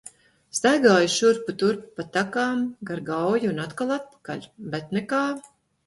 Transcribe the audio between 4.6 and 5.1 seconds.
bet